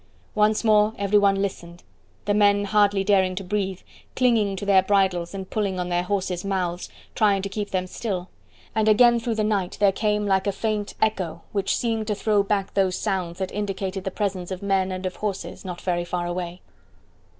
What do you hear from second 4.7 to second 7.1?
bridles and pulling on their horses' mouths,